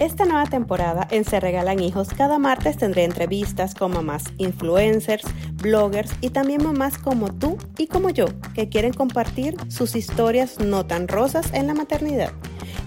[0.00, 6.10] Esta nueva temporada en Se Regalan Hijos cada martes tendré entrevistas con mamás influencers, bloggers
[6.22, 8.24] y también mamás como tú y como yo
[8.54, 12.32] que quieren compartir sus historias no tan rosas en la maternidad.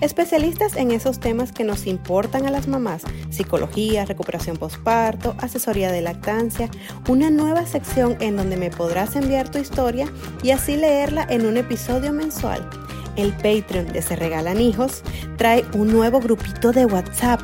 [0.01, 6.01] Especialistas en esos temas que nos importan a las mamás, psicología, recuperación postparto, asesoría de
[6.01, 6.67] lactancia,
[7.07, 11.57] una nueva sección en donde me podrás enviar tu historia y así leerla en un
[11.57, 12.67] episodio mensual
[13.15, 15.03] el Patreon de Se Regalan Hijos
[15.37, 17.41] trae un nuevo grupito de WhatsApp.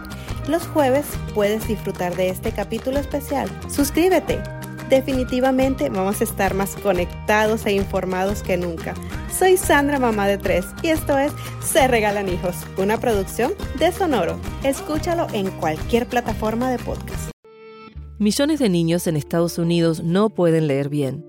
[0.48, 3.50] Los jueves puedes disfrutar de este capítulo especial.
[3.70, 4.42] Suscríbete.
[4.90, 8.96] Definitivamente vamos a estar más conectados e informados que nunca.
[9.38, 11.32] Soy Sandra, mamá de tres, y esto es
[11.64, 14.40] Se Regalan Hijos, una producción de Sonoro.
[14.64, 17.30] Escúchalo en cualquier plataforma de podcast.
[18.18, 21.29] Millones de niños en Estados Unidos no pueden leer bien.